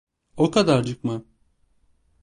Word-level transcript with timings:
O 0.37 0.51
kadarcık 0.51 1.03
mı? 1.03 1.25